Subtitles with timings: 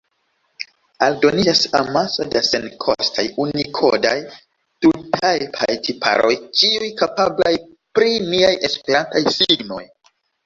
[1.07, 4.15] Aldoniĝas amaso da senkostaj unikodaj
[4.85, 7.53] trutajpaj tiparoj, ĉiuj kapablaj
[7.99, 9.83] pri niaj esperantaj signoj.